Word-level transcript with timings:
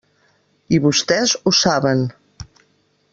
I 0.77 0.79
vostès 0.85 1.35
ho 1.43 1.53
saben. 1.59 2.05